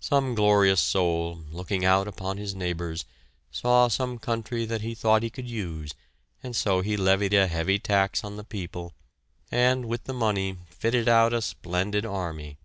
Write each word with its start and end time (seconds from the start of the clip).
Some 0.00 0.34
glorious 0.34 0.82
soul, 0.82 1.42
looking 1.50 1.82
out 1.82 2.06
upon 2.06 2.36
his 2.36 2.54
neighbors, 2.54 3.06
saw 3.50 3.88
some 3.88 4.18
country 4.18 4.66
that 4.66 4.82
he 4.82 4.94
thought 4.94 5.22
he 5.22 5.30
could 5.30 5.48
use 5.48 5.92
and 6.42 6.54
so 6.54 6.82
he 6.82 6.94
levied 6.94 7.32
a 7.32 7.46
heavy 7.46 7.78
tax 7.78 8.22
on 8.22 8.36
the 8.36 8.44
people, 8.44 8.92
and 9.50 9.86
with 9.86 10.04
the 10.04 10.12
money 10.12 10.58
fitted 10.68 11.08
out 11.08 11.32
a 11.32 11.40
splendid 11.40 12.04
army. 12.04 12.58